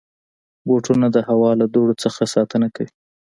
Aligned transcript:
بوټونه 0.67 1.07
د 1.15 1.17
هوا 1.27 1.51
له 1.59 1.65
دوړو 1.73 1.93
نه 2.21 2.25
ساتنه 2.35 2.67
کوي. 2.75 2.91